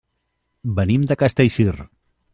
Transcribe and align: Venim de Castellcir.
Venim 0.79 1.05
de 1.11 1.19
Castellcir. 1.25 1.73